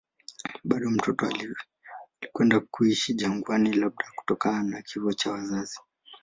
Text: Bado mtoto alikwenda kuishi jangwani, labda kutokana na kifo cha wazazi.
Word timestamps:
Bado 0.63 0.89
mtoto 0.89 1.27
alikwenda 2.21 2.59
kuishi 2.59 3.13
jangwani, 3.13 3.73
labda 3.73 4.05
kutokana 4.15 4.63
na 4.63 4.81
kifo 4.81 5.13
cha 5.13 5.31
wazazi. 5.31 5.79